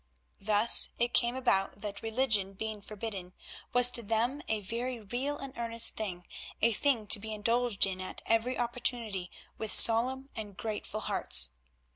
[0.39, 3.33] Thus it came about that, religion being forbidden,
[3.71, 6.25] was to them a very real and earnest thing,
[6.59, 9.29] a thing to be indulged in at every opportunity
[9.59, 11.51] with solemn and grateful hearts.